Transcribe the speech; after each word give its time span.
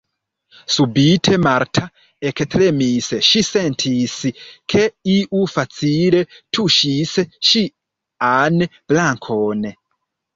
Subite 0.75 1.35
Marta 1.47 1.81
ektremis, 2.29 3.09
ŝi 3.27 3.43
sentis, 3.49 4.15
ke 4.73 4.81
iu 5.17 5.41
facile 5.57 6.23
tuŝis 6.59 7.13
ŝian 7.51 8.59
brakon. 8.93 9.63